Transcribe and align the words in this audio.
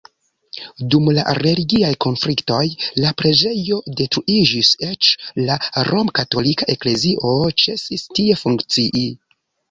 Dum 0.93 1.09
la 1.15 1.23
religiaj 1.37 1.89
konfliktoj 2.05 2.61
la 3.03 3.11
preĝejo 3.19 3.77
detruiĝis, 3.99 4.71
eĉ 4.87 5.09
la 5.49 5.57
romkatolika 5.89 6.69
eklezio 6.75 7.35
ĉesis 7.65 8.07
tie 8.21 8.39
funkcii. 8.45 9.05